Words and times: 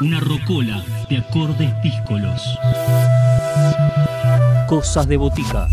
Una 0.00 0.18
rocola 0.18 0.84
de 1.08 1.18
acordes 1.18 1.72
díscolos. 1.82 2.42
Cosas 4.66 5.06
de 5.06 5.16
botica. 5.16 5.68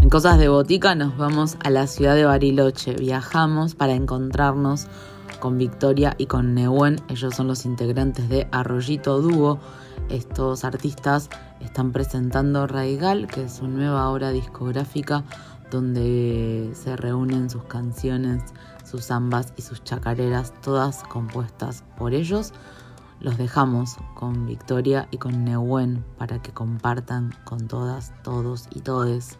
En 0.00 0.08
Cosas 0.08 0.38
de 0.38 0.48
Botica 0.48 0.94
nos 0.94 1.14
vamos 1.18 1.58
a 1.62 1.68
la 1.68 1.86
ciudad 1.86 2.14
de 2.14 2.24
Bariloche. 2.24 2.94
Viajamos 2.94 3.74
para 3.74 3.92
encontrarnos 3.92 4.86
con 5.40 5.58
Victoria 5.58 6.14
y 6.16 6.24
con 6.24 6.54
Nehuen. 6.54 6.96
Ellos 7.08 7.34
son 7.34 7.48
los 7.48 7.66
integrantes 7.66 8.30
de 8.30 8.48
Arroyito 8.50 9.20
Dúo. 9.20 9.58
Estos 10.08 10.64
artistas 10.64 11.28
están 11.60 11.92
presentando 11.92 12.66
Raigal, 12.66 13.26
que 13.26 13.44
es 13.44 13.54
su 13.54 13.68
nueva 13.68 14.08
obra 14.08 14.30
discográfica 14.30 15.24
donde 15.74 16.70
se 16.72 16.96
reúnen 16.96 17.50
sus 17.50 17.64
canciones, 17.64 18.42
sus 18.84 19.06
zambas 19.06 19.52
y 19.56 19.62
sus 19.62 19.82
chacareras, 19.82 20.54
todas 20.62 21.02
compuestas 21.02 21.82
por 21.98 22.14
ellos. 22.14 22.52
Los 23.18 23.38
dejamos 23.38 23.96
con 24.14 24.46
Victoria 24.46 25.08
y 25.10 25.18
con 25.18 25.44
Nehuen 25.44 26.04
para 26.16 26.40
que 26.40 26.52
compartan 26.52 27.34
con 27.44 27.66
todas, 27.66 28.12
todos 28.22 28.68
y 28.72 28.82
todes 28.82 29.38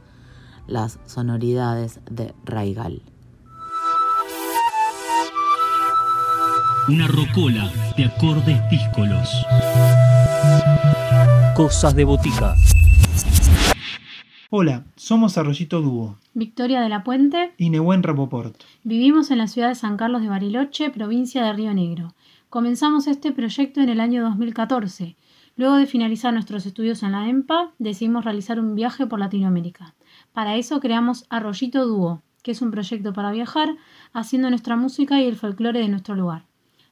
las 0.66 0.98
sonoridades 1.06 2.00
de 2.10 2.34
Raigal. 2.44 3.02
Una 6.88 7.06
rocola 7.06 7.70
de 7.96 8.06
acordes 8.06 8.60
díscolos. 8.70 9.30
Cosas 11.54 11.94
de 11.94 12.04
botica. 12.04 12.56
Hola, 14.56 14.84
somos 14.94 15.36
Arroyito 15.36 15.80
Dúo 15.80 16.16
Victoria 16.32 16.80
de 16.80 16.88
la 16.88 17.02
Puente. 17.02 17.52
y 17.58 17.70
Nehuen 17.70 18.04
Rapoport. 18.04 18.54
Vivimos 18.84 19.32
en 19.32 19.38
la 19.38 19.48
ciudad 19.48 19.70
de 19.70 19.74
San 19.74 19.96
Carlos 19.96 20.22
de 20.22 20.28
Bariloche, 20.28 20.90
provincia 20.90 21.44
de 21.44 21.52
Río 21.52 21.74
Negro. 21.74 22.14
Comenzamos 22.50 23.08
este 23.08 23.32
proyecto 23.32 23.80
en 23.80 23.88
el 23.88 23.98
año 23.98 24.22
2014. 24.22 25.16
Luego 25.56 25.74
de 25.74 25.86
finalizar 25.86 26.32
nuestros 26.32 26.66
estudios 26.66 27.02
en 27.02 27.10
la 27.10 27.28
EMPA, 27.28 27.72
decidimos 27.80 28.24
realizar 28.24 28.60
un 28.60 28.76
viaje 28.76 29.08
por 29.08 29.18
Latinoamérica. 29.18 29.96
Para 30.32 30.54
eso 30.54 30.78
creamos 30.78 31.26
Arroyito 31.30 31.84
Dúo, 31.84 32.22
que 32.44 32.52
es 32.52 32.62
un 32.62 32.70
proyecto 32.70 33.12
para 33.12 33.32
viajar, 33.32 33.70
haciendo 34.12 34.50
nuestra 34.50 34.76
música 34.76 35.20
y 35.20 35.26
el 35.26 35.34
folclore 35.34 35.80
de 35.80 35.88
nuestro 35.88 36.14
lugar. 36.14 36.44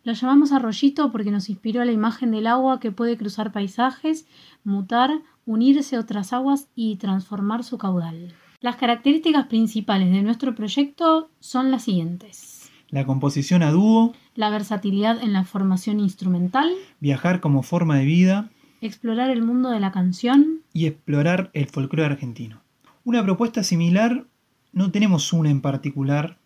Lo 0.03 0.15
llamamos 0.15 0.51
Arroyito 0.51 1.13
porque 1.13 1.31
nos 1.31 1.49
inspiró 1.49 1.85
la 1.85 1.93
imagen 1.93 2.33
del 2.33 2.49
agua 2.49 2.81
que 2.81 2.91
puede 2.91 3.17
cruzar 3.17 3.53
paisajes, 3.53 4.27
mutar, 4.65 5.23
unirse 5.47 5.97
a 5.97 6.01
otras 6.01 6.33
aguas 6.33 6.69
y 6.75 6.97
transformar 6.97 7.65
su 7.65 7.79
caudal. 7.79 8.35
Las 8.61 8.77
características 8.77 9.47
principales 9.47 10.13
de 10.13 10.23
nuestro 10.23 10.55
proyecto 10.55 11.31
son 11.41 11.71
las 11.71 11.85
siguientes. 11.85 12.71
La 12.89 13.07
composición 13.07 13.63
a 13.63 13.71
dúo, 13.71 14.15
La 14.35 14.51
versatilidad 14.51 15.23
en 15.23 15.33
la 15.33 15.45
formación 15.45 16.01
instrumental, 16.01 16.71
viajar 17.01 17.41
como 17.41 17.63
forma 17.63 17.97
de 17.97 18.05
vida 18.05 18.51
explorar 18.83 19.31
el 19.31 19.43
mundo 19.43 19.71
de 19.71 19.81
la 19.81 19.93
canción, 19.93 20.63
y 20.73 20.87
explorar 20.87 21.51
el 21.55 21.67
folclore 21.67 22.05
argentino. 22.05 22.63
Una 23.05 23.23
propuesta 23.23 23.63
similar, 23.63 24.27
no 24.73 24.91
tenemos 24.91 25.33
una 25.33 25.51
en 25.51 25.61
particular, 25.61 26.39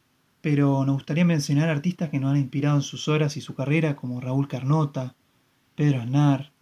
pero 0.42 0.84
nos 0.84 0.96
gustaría 0.96 1.24
mencionar 1.24 1.70
artistas 1.70 2.10
que 2.10 2.20
nos 2.20 2.30
han 2.30 2.36
inspirado 2.36 2.76
en 2.76 2.82
sus 2.82 3.08
obras 3.08 3.38
y 3.38 3.40
su 3.40 3.54
carrera, 3.54 3.96
como 3.96 4.20
Raúl 4.20 4.48
Carnota, 4.48 5.14
Pedro 5.74 6.02
Aznar, 6.02 6.52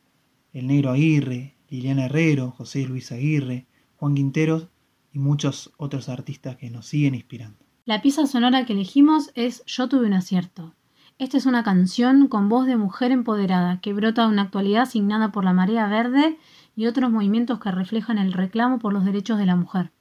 El 0.53 0.69
Negro 0.69 0.93
Aguirre, 0.93 1.54
Liliana 1.69 2.07
Herrero, 2.07 2.51
José 2.53 2.87
Luis 2.87 3.13
Aguirre, 3.13 3.67
Juan 3.97 4.15
Quinteros 4.15 4.69
y 5.13 5.19
muchos 5.19 5.73
otros 5.77 6.09
artistas 6.09 6.57
que 6.57 6.71
nos 6.71 6.87
siguen 6.87 7.15
inspirando. 7.15 7.59
La 7.85 8.03
pieza 8.03 8.27
sonora 8.27 8.65
que 8.65 8.73
elegimos 8.73 9.31
es 9.35 9.63
Yo 9.67 9.89
tuve 9.89 10.07
un 10.07 10.15
acierto. 10.15 10.75
Esta 11.19 11.37
es 11.37 11.47
una 11.47 11.63
canción 11.63 12.27
con 12.27 12.49
voz 12.49 12.67
de 12.67 12.77
mujer 12.77 13.13
empoderada 13.13 13.81
que 13.81 13.93
brota 13.93 14.23
de 14.23 14.33
una 14.33 14.43
actualidad 14.43 14.83
asignada 14.83 15.31
por 15.31 15.45
la 15.45 15.53
marea 15.53 15.87
verde 15.87 16.39
y 16.75 16.87
otros 16.87 17.11
movimientos 17.11 17.61
que 17.61 17.71
reflejan 17.71 18.19
el 18.19 18.33
reclamo 18.33 18.79
por 18.79 18.93
los 18.93 19.05
derechos 19.05 19.39
de 19.39 19.47
la 19.47 19.55
mujer. 19.55 19.93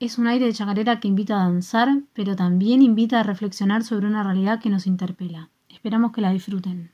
Es 0.00 0.16
un 0.16 0.26
aire 0.26 0.46
de 0.46 0.52
chacarera 0.52 1.00
que 1.00 1.08
invita 1.08 1.34
a 1.34 1.44
danzar, 1.44 1.88
pero 2.12 2.36
también 2.36 2.82
invita 2.82 3.20
a 3.20 3.24
reflexionar 3.24 3.82
sobre 3.82 4.06
una 4.06 4.22
realidad 4.22 4.60
que 4.60 4.70
nos 4.70 4.86
interpela. 4.86 5.50
Esperamos 5.68 6.12
que 6.12 6.20
la 6.20 6.30
disfruten. 6.30 6.92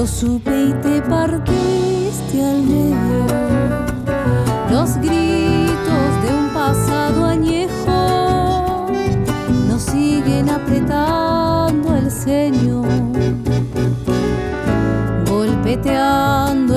Lo 0.00 0.06
supe 0.06 0.68
y 0.68 0.72
te 0.80 1.02
partiste 1.02 2.42
al 2.42 2.62
medio. 2.62 3.26
Los 4.70 4.96
gritos 4.96 6.12
de 6.22 6.28
un 6.40 6.48
pasado 6.54 7.26
añejo 7.26 8.86
nos 9.68 9.82
siguen 9.82 10.48
apretando 10.48 11.94
el 11.96 12.10
ceño, 12.10 12.82
golpeteando 15.28 16.69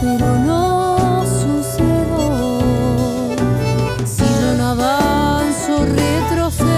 pero 0.00 0.38
no 0.38 1.24
sucedo. 1.24 2.60
Si 4.04 4.24
yo 4.24 4.54
no 4.58 4.66
avanzo, 4.68 5.84
retrocedo. 5.84 6.68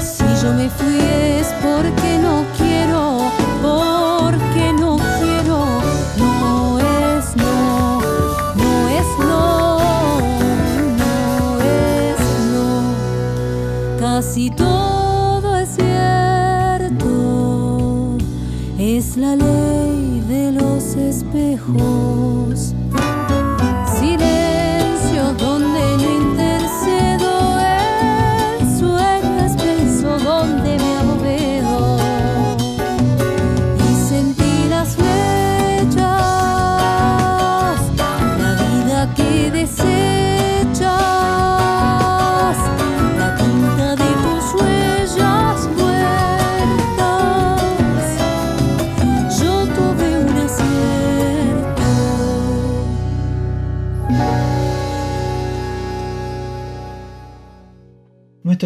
Si 0.00 0.24
yo 0.42 0.52
me 0.52 0.68
fui 0.70 0.98
es 1.00 1.48
porque 1.62 2.18
no 2.18 2.44
quiero, 2.56 2.61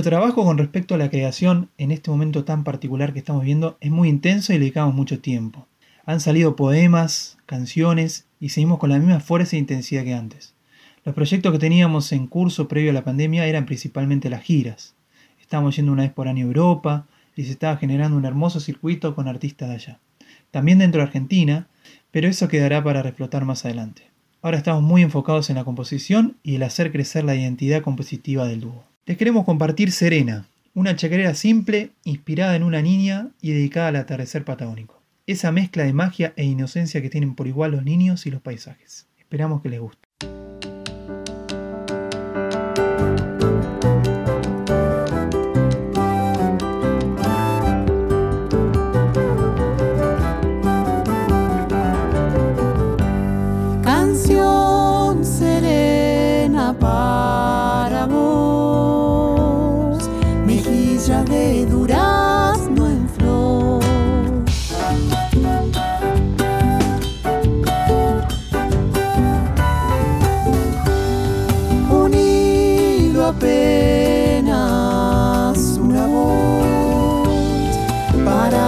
trabajo 0.06 0.44
con 0.44 0.56
respecto 0.56 0.94
a 0.94 0.98
la 0.98 1.10
creación 1.10 1.68
en 1.78 1.90
este 1.90 2.12
momento 2.12 2.44
tan 2.44 2.62
particular 2.62 3.12
que 3.12 3.18
estamos 3.18 3.42
viendo 3.42 3.76
es 3.80 3.90
muy 3.90 4.08
intenso 4.08 4.52
y 4.52 4.54
le 4.54 4.60
dedicamos 4.60 4.94
mucho 4.94 5.18
tiempo. 5.18 5.66
Han 6.04 6.20
salido 6.20 6.54
poemas, 6.54 7.38
canciones 7.44 8.28
y 8.38 8.50
seguimos 8.50 8.78
con 8.78 8.90
la 8.90 9.00
misma 9.00 9.18
fuerza 9.18 9.56
e 9.56 9.58
intensidad 9.58 10.04
que 10.04 10.14
antes. 10.14 10.54
Los 11.04 11.12
proyectos 11.12 11.50
que 11.50 11.58
teníamos 11.58 12.12
en 12.12 12.28
curso 12.28 12.68
previo 12.68 12.92
a 12.92 12.94
la 12.94 13.02
pandemia 13.02 13.48
eran 13.48 13.66
principalmente 13.66 14.30
las 14.30 14.44
giras. 14.44 14.94
Estábamos 15.40 15.74
yendo 15.74 15.90
una 15.90 16.04
vez 16.04 16.12
por 16.12 16.28
año 16.28 16.44
a 16.44 16.46
Europa 16.46 17.08
y 17.34 17.42
se 17.42 17.50
estaba 17.50 17.76
generando 17.76 18.16
un 18.16 18.26
hermoso 18.26 18.60
circuito 18.60 19.16
con 19.16 19.26
artistas 19.26 19.70
de 19.70 19.74
allá. 19.74 20.00
También 20.52 20.78
dentro 20.78 21.00
de 21.00 21.08
Argentina, 21.08 21.66
pero 22.12 22.28
eso 22.28 22.46
quedará 22.46 22.84
para 22.84 23.02
reflotar 23.02 23.44
más 23.44 23.64
adelante. 23.64 24.02
Ahora 24.40 24.58
estamos 24.58 24.84
muy 24.84 25.02
enfocados 25.02 25.50
en 25.50 25.56
la 25.56 25.64
composición 25.64 26.36
y 26.44 26.54
el 26.54 26.62
hacer 26.62 26.92
crecer 26.92 27.24
la 27.24 27.34
identidad 27.34 27.82
compositiva 27.82 28.46
del 28.46 28.60
dúo. 28.60 28.84
Les 29.06 29.16
queremos 29.16 29.44
compartir 29.44 29.92
Serena, 29.92 30.48
una 30.74 30.96
chacarera 30.96 31.36
simple, 31.36 31.92
inspirada 32.02 32.56
en 32.56 32.64
una 32.64 32.82
niña 32.82 33.28
y 33.40 33.52
dedicada 33.52 33.86
al 33.86 33.96
atardecer 33.96 34.44
patagónico. 34.44 35.00
Esa 35.28 35.52
mezcla 35.52 35.84
de 35.84 35.92
magia 35.92 36.32
e 36.34 36.44
inocencia 36.44 37.00
que 37.00 37.08
tienen 37.08 37.36
por 37.36 37.46
igual 37.46 37.70
los 37.70 37.84
niños 37.84 38.26
y 38.26 38.32
los 38.32 38.42
paisajes. 38.42 39.06
Esperamos 39.16 39.62
que 39.62 39.68
les 39.68 39.78
guste. 39.78 40.05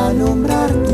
Para 0.09 0.17
alumbrar 0.17 0.88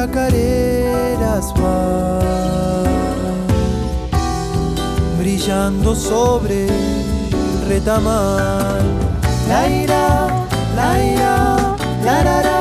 chacareras 0.00 1.52
va, 1.60 2.88
brillando 5.18 5.94
sobre 5.94 6.68
el 6.68 7.68
retamal. 7.68 8.80
La 9.46 9.68
ira, 9.68 10.46
la 10.74 12.59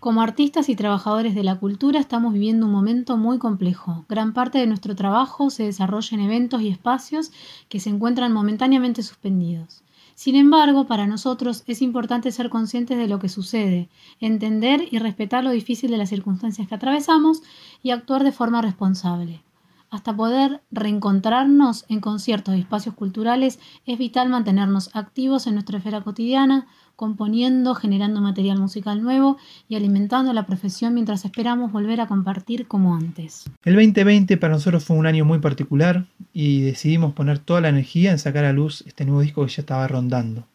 Como 0.00 0.22
artistas 0.22 0.70
y 0.70 0.76
trabajadores 0.76 1.34
de 1.34 1.44
la 1.44 1.56
cultura 1.56 2.00
estamos 2.00 2.32
viviendo 2.32 2.64
un 2.64 2.72
momento 2.72 3.18
muy 3.18 3.36
complejo. 3.36 4.06
Gran 4.08 4.32
parte 4.32 4.56
de 4.56 4.66
nuestro 4.66 4.96
trabajo 4.96 5.50
se 5.50 5.64
desarrolla 5.64 6.16
en 6.16 6.24
eventos 6.24 6.62
y 6.62 6.68
espacios 6.68 7.32
que 7.68 7.80
se 7.80 7.90
encuentran 7.90 8.32
momentáneamente 8.32 9.02
suspendidos. 9.02 9.82
Sin 10.14 10.36
embargo, 10.36 10.86
para 10.86 11.06
nosotros 11.06 11.64
es 11.66 11.82
importante 11.82 12.32
ser 12.32 12.48
conscientes 12.48 12.96
de 12.96 13.08
lo 13.08 13.18
que 13.18 13.28
sucede, 13.28 13.90
entender 14.20 14.88
y 14.90 14.98
respetar 15.00 15.44
lo 15.44 15.50
difícil 15.50 15.90
de 15.90 15.98
las 15.98 16.08
circunstancias 16.08 16.66
que 16.66 16.74
atravesamos 16.74 17.42
y 17.82 17.90
actuar 17.90 18.24
de 18.24 18.32
forma 18.32 18.62
responsable. 18.62 19.42
Hasta 19.90 20.16
poder 20.16 20.62
reencontrarnos 20.70 21.84
en 21.88 22.00
conciertos 22.00 22.56
y 22.56 22.60
espacios 22.60 22.94
culturales 22.94 23.58
es 23.84 23.98
vital 23.98 24.30
mantenernos 24.30 24.88
activos 24.94 25.46
en 25.46 25.54
nuestra 25.54 25.76
esfera 25.76 26.00
cotidiana, 26.00 26.68
componiendo, 27.00 27.74
generando 27.74 28.20
material 28.20 28.58
musical 28.58 29.02
nuevo 29.02 29.38
y 29.70 29.76
alimentando 29.76 30.34
la 30.34 30.44
profesión 30.44 30.92
mientras 30.92 31.24
esperamos 31.24 31.72
volver 31.72 31.98
a 31.98 32.06
compartir 32.06 32.66
como 32.66 32.94
antes. 32.94 33.46
El 33.64 33.76
2020 33.76 34.36
para 34.36 34.52
nosotros 34.52 34.84
fue 34.84 34.98
un 34.98 35.06
año 35.06 35.24
muy 35.24 35.38
particular 35.38 36.04
y 36.34 36.60
decidimos 36.60 37.14
poner 37.14 37.38
toda 37.38 37.62
la 37.62 37.70
energía 37.70 38.10
en 38.10 38.18
sacar 38.18 38.44
a 38.44 38.52
luz 38.52 38.84
este 38.86 39.06
nuevo 39.06 39.22
disco 39.22 39.46
que 39.46 39.50
ya 39.50 39.62
estaba 39.62 39.88
rondando. 39.88 40.46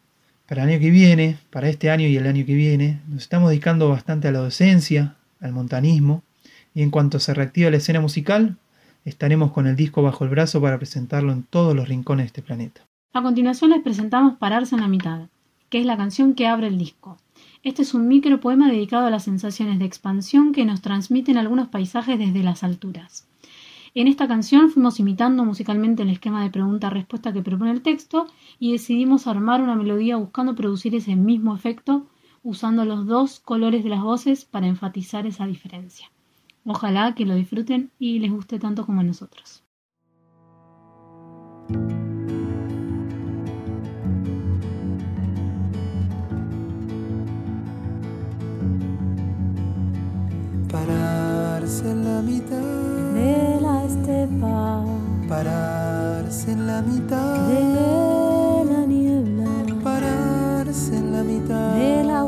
Para 0.46 0.62
el 0.62 0.68
año 0.68 0.78
que 0.78 0.90
viene, 0.90 1.36
para 1.50 1.68
este 1.68 1.90
año 1.90 2.06
y 2.06 2.16
el 2.16 2.28
año 2.28 2.46
que 2.46 2.54
viene, 2.54 3.00
nos 3.08 3.22
estamos 3.22 3.50
dedicando 3.50 3.88
bastante 3.88 4.28
a 4.28 4.30
la 4.30 4.38
docencia, 4.38 5.16
al 5.40 5.50
montanismo, 5.50 6.22
y 6.76 6.82
en 6.82 6.90
cuanto 6.90 7.18
se 7.18 7.34
reactiva 7.34 7.72
la 7.72 7.78
escena 7.78 8.00
musical, 8.00 8.56
estaremos 9.04 9.50
con 9.50 9.66
el 9.66 9.74
disco 9.74 10.00
bajo 10.00 10.22
el 10.22 10.30
brazo 10.30 10.60
para 10.60 10.78
presentarlo 10.78 11.32
en 11.32 11.42
todos 11.42 11.74
los 11.74 11.88
rincones 11.88 12.22
de 12.22 12.28
este 12.28 12.42
planeta. 12.42 12.82
A 13.12 13.20
continuación 13.20 13.70
les 13.70 13.82
presentamos 13.82 14.36
Pararse 14.38 14.76
en 14.76 14.82
la 14.82 14.88
mitad, 14.88 15.26
que 15.68 15.80
es 15.80 15.86
la 15.86 15.96
canción 15.96 16.34
que 16.34 16.46
abre 16.46 16.68
el 16.68 16.78
disco. 16.78 17.18
Este 17.62 17.82
es 17.82 17.94
un 17.94 18.08
micropoema 18.08 18.68
dedicado 18.70 19.06
a 19.06 19.10
las 19.10 19.24
sensaciones 19.24 19.78
de 19.78 19.84
expansión 19.84 20.52
que 20.52 20.64
nos 20.64 20.82
transmiten 20.82 21.36
algunos 21.36 21.68
paisajes 21.68 22.18
desde 22.18 22.42
las 22.42 22.62
alturas. 22.62 23.28
En 23.94 24.08
esta 24.08 24.28
canción 24.28 24.70
fuimos 24.70 25.00
imitando 25.00 25.44
musicalmente 25.44 26.02
el 26.02 26.10
esquema 26.10 26.42
de 26.42 26.50
pregunta-respuesta 26.50 27.32
que 27.32 27.42
propone 27.42 27.70
el 27.70 27.82
texto 27.82 28.26
y 28.58 28.72
decidimos 28.72 29.26
armar 29.26 29.62
una 29.62 29.74
melodía 29.74 30.16
buscando 30.16 30.54
producir 30.54 30.94
ese 30.94 31.16
mismo 31.16 31.56
efecto 31.56 32.06
usando 32.42 32.84
los 32.84 33.06
dos 33.06 33.40
colores 33.40 33.82
de 33.82 33.90
las 33.90 34.02
voces 34.02 34.44
para 34.44 34.66
enfatizar 34.66 35.26
esa 35.26 35.46
diferencia. 35.46 36.12
Ojalá 36.64 37.14
que 37.14 37.24
lo 37.24 37.34
disfruten 37.34 37.90
y 37.98 38.18
les 38.18 38.30
guste 38.30 38.58
tanto 38.58 38.86
como 38.86 39.00
a 39.00 39.04
nosotros. 39.04 39.64
Pararse 50.76 51.90
en 51.90 52.04
la 52.04 52.20
mitad 52.20 52.68
de 53.14 53.60
la 53.62 53.84
estepa. 53.84 54.84
Pararse 55.26 56.52
en 56.52 56.66
la 56.66 56.82
mitad 56.82 57.48
de 57.48 58.64
la 58.70 58.86
niebla. 58.86 59.48
Pararse 59.82 60.96
en 60.96 61.12
la 61.12 61.22
mitad 61.22 61.74
de 61.74 62.04
la 62.04 62.24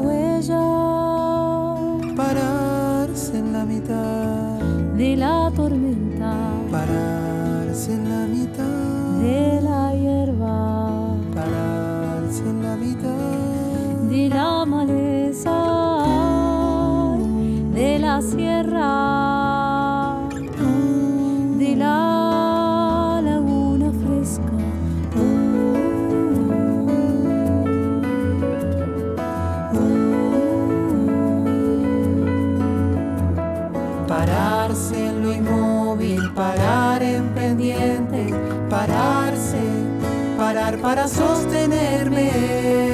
para 40.81 41.09
sostenerme. 41.09 42.88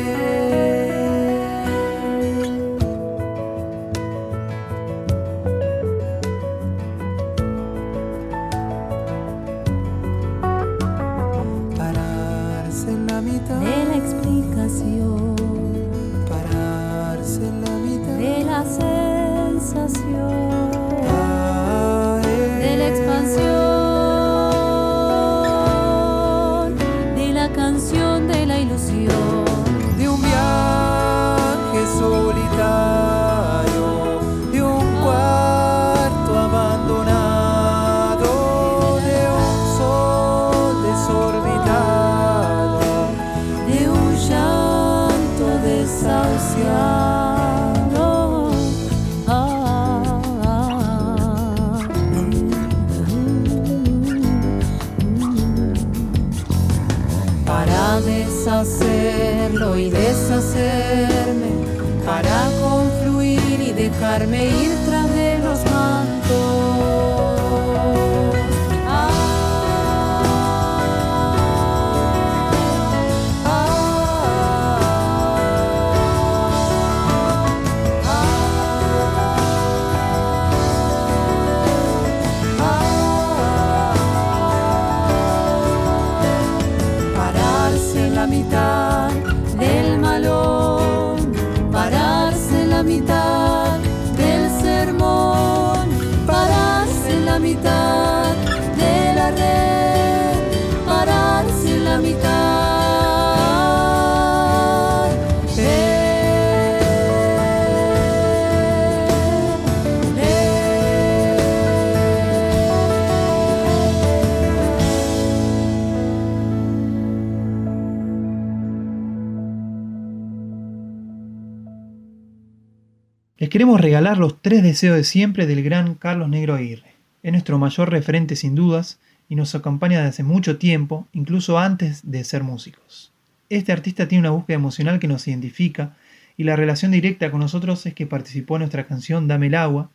Queremos 123.55 123.81
regalar 123.81 124.19
los 124.19 124.43
tres 124.43 124.65
deseos 124.65 124.97
de 124.97 125.05
siempre 125.05 125.47
del 125.47 125.63
gran 125.63 125.95
Carlos 125.95 126.29
Negro 126.29 126.57
Aguirre. 126.57 126.97
Es 127.23 127.31
nuestro 127.31 127.57
mayor 127.57 127.89
referente 127.89 128.35
sin 128.35 128.57
dudas 128.57 128.99
y 129.29 129.37
nos 129.37 129.55
acompaña 129.55 129.99
desde 129.99 130.09
hace 130.09 130.23
mucho 130.25 130.59
tiempo, 130.59 131.07
incluso 131.13 131.57
antes 131.57 132.01
de 132.03 132.25
ser 132.25 132.43
músicos. 132.43 133.13
Este 133.51 133.71
artista 133.71 134.09
tiene 134.09 134.23
una 134.23 134.33
búsqueda 134.37 134.57
emocional 134.57 134.99
que 134.99 135.07
nos 135.07 135.29
identifica 135.29 135.95
y 136.37 136.43
la 136.43 136.57
relación 136.57 136.91
directa 136.91 137.31
con 137.31 137.39
nosotros 137.39 137.87
es 137.87 137.95
que 137.95 138.09
participó 138.09 138.57
en 138.57 138.63
nuestra 138.63 138.89
canción 138.89 139.29
Dame 139.29 139.47
el 139.47 139.55
agua 139.55 139.89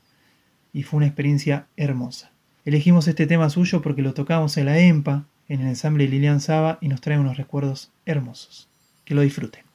y 0.72 0.84
fue 0.84 1.00
una 1.00 1.08
experiencia 1.08 1.68
hermosa. 1.76 2.32
Elegimos 2.64 3.10
este 3.10 3.28
tema 3.28 3.50
suyo 3.50 3.82
porque 3.82 4.02
lo 4.02 4.14
tocamos 4.14 4.56
en 4.56 4.68
la 4.68 4.80
EMPA, 4.80 5.26
en 5.50 5.60
el 5.60 5.68
ensamble 5.68 6.08
Lilian 6.08 6.40
Saba 6.40 6.78
y 6.80 6.88
nos 6.88 7.02
trae 7.02 7.20
unos 7.20 7.36
recuerdos 7.36 7.92
hermosos. 8.06 8.70
Que 9.04 9.16
lo 9.16 9.22
disfruten. 9.22 9.69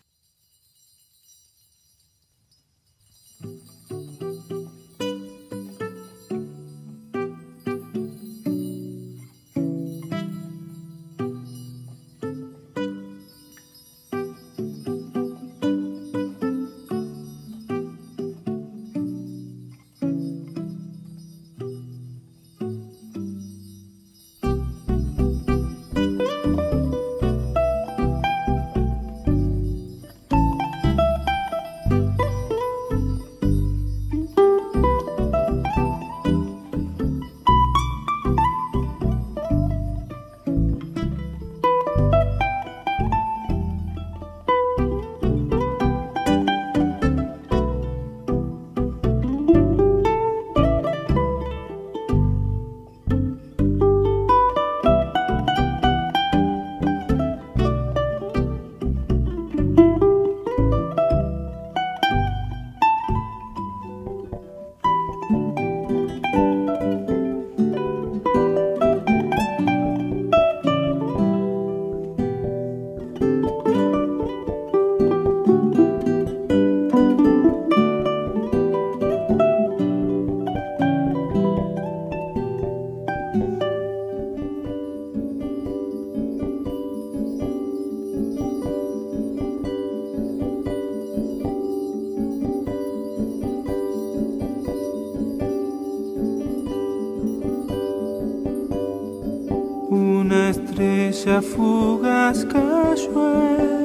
Estrella 100.64 101.42
fugaz 101.42 102.44
cayó 102.46 103.32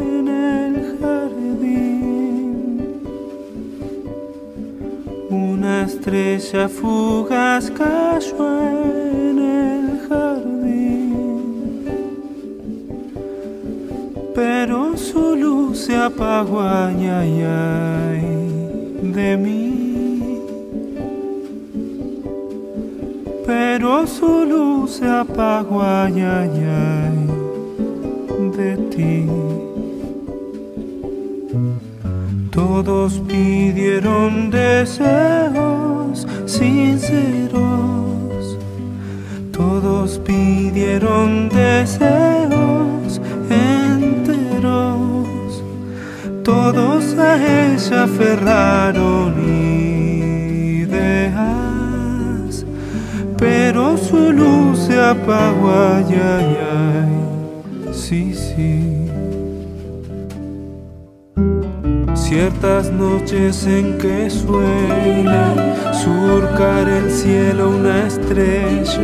en 0.01 0.27
el 0.27 0.97
jardín. 0.99 2.41
Una 5.29 5.83
estrella 5.83 6.69
fugaz 6.69 7.69
cayó 7.71 8.61
en 8.69 9.39
el 9.39 9.99
jardín. 10.07 11.85
Pero 14.33 14.95
su 14.97 15.35
luz 15.35 15.79
se 15.79 15.95
apagó, 15.97 16.61
ay, 16.61 17.07
ay, 17.07 17.41
ay, 17.41 18.21
de 19.13 19.37
mí. 19.37 19.68
Pero 23.71 24.07
su 24.07 24.45
luz 24.45 24.91
se 24.97 25.07
apagó, 25.07 25.83
ay, 25.83 26.21
ay, 26.21 27.17
de 28.57 28.71
ti. 28.91 29.27
Todos 32.49 33.19
pidieron 33.27 34.49
deseos 34.49 36.27
sinceros 36.45 37.37
Todos 39.51 40.19
pidieron 40.19 41.49
deseos 41.49 43.21
enteros, 43.49 45.27
todos 46.43 47.17
a 47.17 47.31
ella 47.37 48.03
aferraron 48.03 49.33
ideas, 49.43 49.88
pero 53.39 53.97
su 53.97 54.31
luz 54.33 54.79
se 54.79 54.99
apagó, 54.99 55.71
ay, 55.71 56.05
ay, 56.13 56.57
ay, 56.71 57.93
sí, 57.93 58.33
sí. 58.33 59.07
Ciertas 62.13 62.91
noches 62.91 63.65
en 63.65 63.97
que 63.97 64.29
suele 64.29 65.73
surcar 65.93 66.87
el 66.87 67.09
cielo 67.09 67.69
una 67.69 68.05
estrella, 68.05 69.01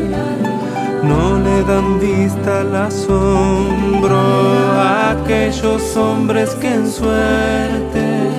no 1.02 1.40
le 1.40 1.64
dan 1.64 2.00
vista 2.00 2.62
al 2.62 2.76
asombro 2.76 4.18
a 4.18 5.12
aquellos 5.12 5.96
hombres 5.96 6.52
que 6.62 6.74
en 6.74 6.88
suerte 6.88 8.30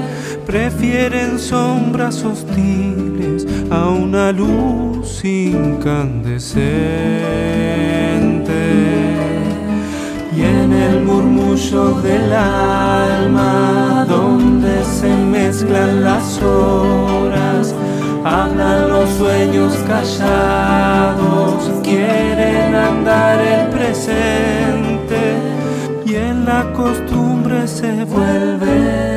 prefieren 0.46 1.38
sombras 1.38 2.22
hostiles 2.22 3.35
a 3.70 3.88
una 3.88 4.32
luz 4.32 5.24
incandescente. 5.24 6.66
Y 10.36 10.42
en 10.42 10.72
el 10.72 11.02
murmullo 11.02 12.00
del 12.02 12.32
alma 12.32 14.06
donde 14.08 14.84
se 14.84 15.08
mezclan 15.16 16.04
las 16.04 16.42
horas 16.42 17.74
hablan 18.24 18.88
los 18.88 19.08
sueños 19.10 19.72
callados 19.86 21.70
quieren 21.82 22.74
andar 22.74 23.40
el 23.40 23.68
presente. 23.68 25.36
Y 26.04 26.14
en 26.16 26.44
la 26.44 26.72
costumbre 26.72 27.66
se 27.66 28.04
vuelven 28.04 29.15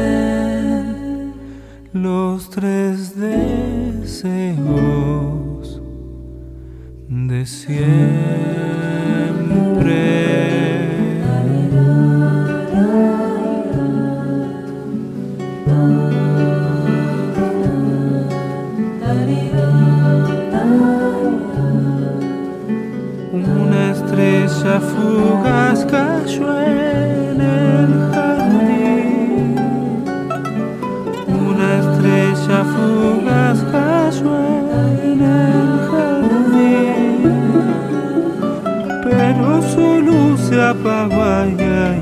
apagó, 40.69 41.21
ay, 41.23 41.55
ay, 41.59 42.01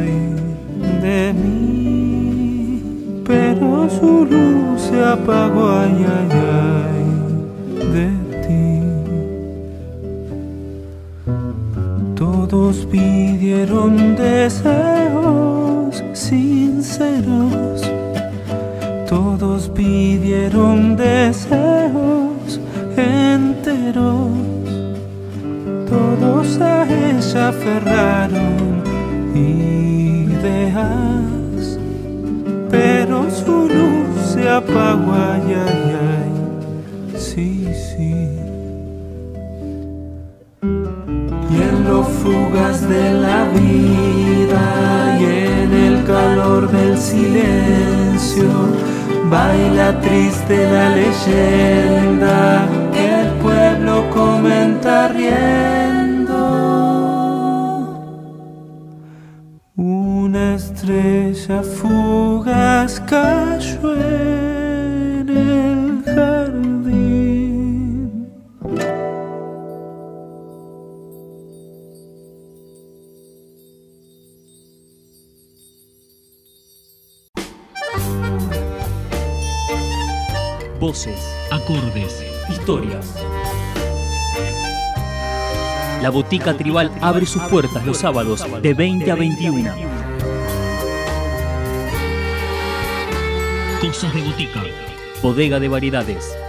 ay, 0.00 0.12
de 1.00 1.32
mí. 1.32 2.82
Pero 3.24 3.88
su 3.88 4.26
luz 4.26 4.80
se 4.82 5.04
apagó, 5.04 5.68
ay, 5.70 6.04
ay, 6.22 7.04
de 7.94 8.08
ti. 8.44 8.66
Todos 12.16 12.86
pidieron 12.86 14.16
deseos 14.16 16.02
sinceros, 16.12 17.82
todos 19.08 19.68
pidieron 19.68 20.96
deseos 20.96 22.60
enteros, 22.96 24.23
ella 27.34 27.48
aferraron 27.48 28.82
ideas, 29.34 30.84
pero 32.70 33.28
su 33.28 33.68
luz 33.68 34.20
se 34.32 34.48
apagó, 34.48 35.12
ay, 35.12 35.56
ay, 36.12 37.18
sí, 37.18 37.68
sí. 37.74 38.28
y 41.50 41.56
en 41.56 41.84
lo 41.88 42.04
fugaz 42.04 42.88
de 42.88 43.14
la 43.14 43.44
vida 43.46 45.18
y 45.18 45.24
en 45.24 45.72
el 45.72 46.04
calor 46.04 46.70
del 46.70 46.96
silencio 46.96 48.48
baila 49.28 50.00
triste 50.00 50.70
la 50.70 50.90
leyenda 50.90 52.68
que 52.92 53.22
el 53.22 53.28
pueblo 53.42 54.08
comenta 54.10 55.08
riendo. 55.08 55.73
Estrella 60.84 61.62
fugaz. 61.62 63.00
Voces, 80.80 81.18
acordes, 81.50 82.22
historias. 82.50 83.14
La 86.02 86.10
Botica 86.10 86.54
Tribal 86.54 86.90
abre 87.00 87.24
sus 87.24 87.42
puertas 87.44 87.86
los 87.86 87.96
sábados 87.96 88.44
de 88.60 88.74
20 88.74 89.10
a 89.10 89.14
21. 89.14 89.93
Cosas 93.84 94.14
de 94.14 94.22
Botica. 94.22 94.62
Bodega 95.20 95.60
de 95.60 95.68
variedades. 95.68 96.43